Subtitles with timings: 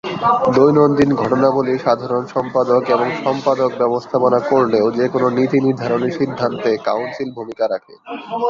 [0.55, 7.93] দৈনন্দিন ঘটনাবলী সাধারণ সম্পাদক এবং সম্পাদক ব্যবস্থাপনা করলেও যেকোনো নীতি নির্ধারণী সিদ্ধান্তে কাউন্সিল ভূমিকা রাখে।